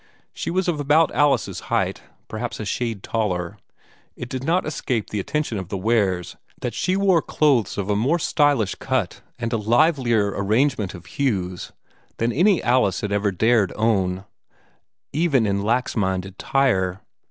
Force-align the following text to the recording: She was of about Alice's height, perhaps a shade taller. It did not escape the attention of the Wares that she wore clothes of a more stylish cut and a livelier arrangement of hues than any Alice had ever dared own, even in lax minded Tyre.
She 0.33 0.49
was 0.49 0.67
of 0.67 0.79
about 0.79 1.13
Alice's 1.13 1.59
height, 1.69 2.01
perhaps 2.27 2.59
a 2.59 2.65
shade 2.65 3.03
taller. 3.03 3.59
It 4.15 4.29
did 4.29 4.43
not 4.43 4.65
escape 4.65 5.11
the 5.11 5.19
attention 5.19 5.59
of 5.59 5.69
the 5.69 5.77
Wares 5.77 6.37
that 6.59 6.73
she 6.73 6.97
wore 6.97 7.21
clothes 7.21 7.77
of 7.77 7.87
a 7.87 7.95
more 7.95 8.17
stylish 8.17 8.73
cut 8.73 9.21
and 9.37 9.53
a 9.53 9.57
livelier 9.57 10.29
arrangement 10.29 10.95
of 10.95 11.05
hues 11.05 11.71
than 12.17 12.31
any 12.31 12.63
Alice 12.63 13.01
had 13.01 13.11
ever 13.11 13.31
dared 13.31 13.73
own, 13.75 14.25
even 15.13 15.45
in 15.45 15.61
lax 15.61 15.95
minded 15.95 16.39
Tyre. 16.39 17.01